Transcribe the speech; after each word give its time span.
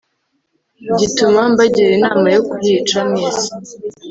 gituma 0.99 1.41
mbagira 1.51 1.91
inama 1.97 2.27
yo 2.35 2.41
kuyica 2.49 2.99
mwese.” 3.09 3.47